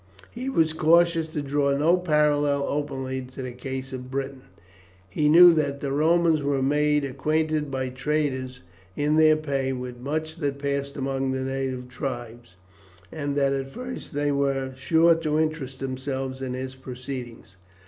[0.31, 4.41] He was cautious to draw no parallel openly to the case of Britain.
[5.07, 8.61] He knew that the Romans were made acquainted, by traitors
[8.95, 12.55] in their pay, with much that passed among the native tribes,
[13.11, 17.57] and that at first they were sure to interest themselves in his proceedings.